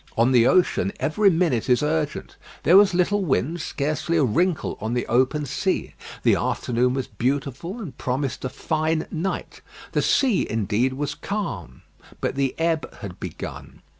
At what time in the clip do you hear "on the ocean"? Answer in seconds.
0.17-0.91